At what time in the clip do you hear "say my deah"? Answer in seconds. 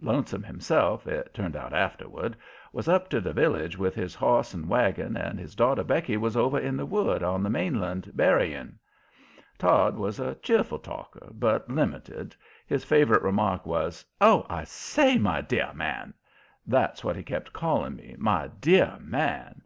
14.64-15.74